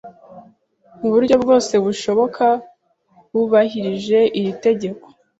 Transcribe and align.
mu 0.99 1.07
buryo 1.13 1.35
bwose 1.43 1.73
bushoboka, 1.85 2.45
bubahirije 3.31 4.19
iri 4.39 4.51
tegeko 4.65 5.05